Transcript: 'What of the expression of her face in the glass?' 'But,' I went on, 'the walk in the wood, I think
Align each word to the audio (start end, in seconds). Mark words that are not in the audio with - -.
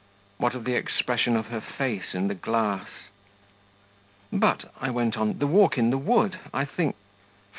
'What 0.39 0.55
of 0.55 0.63
the 0.63 0.73
expression 0.73 1.35
of 1.37 1.49
her 1.49 1.61
face 1.61 2.15
in 2.15 2.27
the 2.27 2.33
glass?' 2.33 3.09
'But,' 4.33 4.71
I 4.81 4.89
went 4.89 5.15
on, 5.15 5.37
'the 5.37 5.45
walk 5.45 5.77
in 5.77 5.91
the 5.91 5.97
wood, 5.99 6.39
I 6.51 6.65
think 6.65 6.95